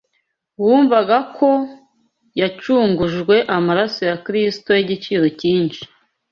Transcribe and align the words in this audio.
wumvaga 0.63 1.17
ko 1.37 1.49
yacungujwe 2.41 3.35
amaraso 3.57 4.01
ya 4.09 4.17
Kristo 4.25 4.69
y’igiciro 4.77 5.25
cyinshi 5.39 5.81